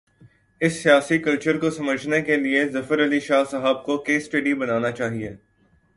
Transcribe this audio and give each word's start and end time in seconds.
اس 0.61 0.73
سیاسی 0.83 1.17
کلچر 1.19 1.57
کو 1.57 1.69
سمجھنے 1.69 2.21
کے 2.21 2.35
لیے، 2.35 2.65
ظفر 2.69 3.03
علی 3.03 3.19
شاہ 3.19 3.43
صاحب 3.51 3.85
کو 3.85 3.97
"کیس 3.97 4.25
سٹڈی" 4.25 4.53
بنا 4.53 4.79
نا 4.79 4.91
چاہیے۔ 4.91 5.35